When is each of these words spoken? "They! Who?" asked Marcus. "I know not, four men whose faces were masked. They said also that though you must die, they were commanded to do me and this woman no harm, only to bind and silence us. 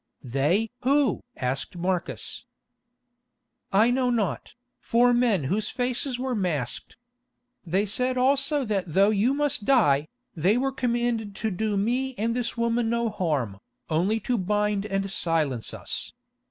"They! 0.23 0.71
Who?" 0.81 1.21
asked 1.37 1.77
Marcus. 1.77 2.45
"I 3.71 3.91
know 3.91 4.09
not, 4.09 4.55
four 4.79 5.13
men 5.13 5.43
whose 5.43 5.69
faces 5.69 6.17
were 6.17 6.33
masked. 6.33 6.97
They 7.67 7.85
said 7.85 8.17
also 8.17 8.65
that 8.65 8.93
though 8.93 9.11
you 9.11 9.35
must 9.35 9.63
die, 9.65 10.07
they 10.35 10.57
were 10.57 10.71
commanded 10.71 11.35
to 11.45 11.51
do 11.51 11.77
me 11.77 12.15
and 12.15 12.35
this 12.35 12.57
woman 12.57 12.89
no 12.89 13.09
harm, 13.09 13.59
only 13.91 14.19
to 14.21 14.39
bind 14.39 14.87
and 14.87 15.07
silence 15.07 15.71
us. 15.71 16.11